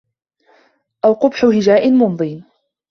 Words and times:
أَوْ 1.05 1.13
قُبْحَ 1.13 1.45
هِجَاءٍ 1.45 1.91
مُمْضٍ 1.91 2.43